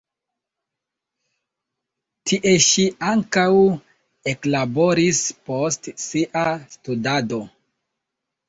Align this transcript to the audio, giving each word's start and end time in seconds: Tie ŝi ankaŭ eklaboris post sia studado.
Tie 2.31 2.53
ŝi 2.69 2.85
ankaŭ 3.11 3.45
eklaboris 4.33 5.21
post 5.51 5.93
sia 6.07 6.49
studado. 6.75 7.43